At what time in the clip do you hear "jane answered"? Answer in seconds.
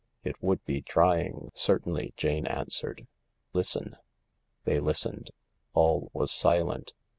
2.17-3.05